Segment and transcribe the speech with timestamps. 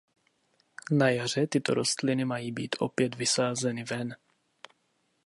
[0.91, 4.15] Na jaře tyto rostliny mají být opět vysázeny ven.